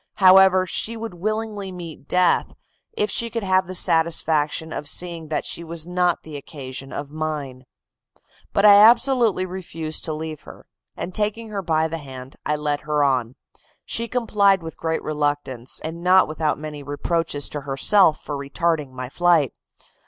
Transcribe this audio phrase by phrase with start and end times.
[0.15, 2.53] However, she would willingly meet death,
[2.93, 7.11] if she could have the satisfaction of seeing that she was not the occasion of
[7.11, 7.65] mine.
[8.51, 10.65] But I absolutely refused to leave her,
[10.97, 13.35] and taking her by the hand, I led her on;
[13.85, 19.07] she complied with great reluctance, and not without many reproaches to herself for retarding my
[19.07, 19.53] flight.